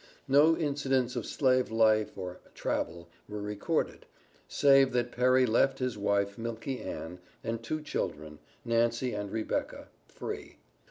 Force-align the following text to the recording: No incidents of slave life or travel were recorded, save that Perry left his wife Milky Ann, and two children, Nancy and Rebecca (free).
No 0.27 0.57
incidents 0.57 1.15
of 1.15 1.27
slave 1.27 1.69
life 1.69 2.17
or 2.17 2.39
travel 2.55 3.07
were 3.29 3.39
recorded, 3.39 4.07
save 4.47 4.93
that 4.93 5.11
Perry 5.11 5.45
left 5.45 5.77
his 5.77 5.95
wife 5.95 6.39
Milky 6.39 6.79
Ann, 6.81 7.19
and 7.43 7.61
two 7.61 7.81
children, 7.81 8.39
Nancy 8.65 9.13
and 9.13 9.31
Rebecca 9.31 9.89
(free). 10.07 10.57